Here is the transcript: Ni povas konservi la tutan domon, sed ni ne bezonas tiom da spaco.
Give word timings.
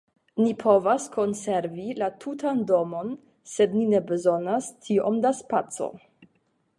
Ni 0.43 0.51
povas 0.61 1.03
konservi 1.15 1.83
la 1.99 2.07
tutan 2.23 2.63
domon, 2.71 3.13
sed 3.51 3.75
ni 3.81 3.85
ne 3.91 3.99
bezonas 4.13 4.71
tiom 4.87 5.21
da 5.27 5.37
spaco. 5.41 5.91